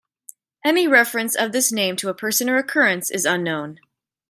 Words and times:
Any 0.65 0.87
reference 0.87 1.35
of 1.35 1.51
this 1.51 1.71
name 1.71 1.95
to 1.97 2.09
a 2.09 2.15
person 2.15 2.49
or 2.49 2.57
occurrence 2.57 3.11
is 3.11 3.23
unknown. 3.23 3.79